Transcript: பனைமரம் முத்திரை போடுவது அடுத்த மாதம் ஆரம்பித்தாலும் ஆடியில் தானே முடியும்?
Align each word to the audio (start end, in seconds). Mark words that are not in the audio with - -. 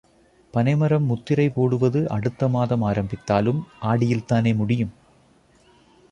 பனைமரம் 0.53 1.03
முத்திரை 1.03 1.49
போடுவது 1.49 2.09
அடுத்த 2.09 2.47
மாதம் 2.47 2.81
ஆரம்பித்தாலும் 2.81 3.59
ஆடியில் 3.81 4.25
தானே 4.25 4.53
முடியும்? 4.53 4.93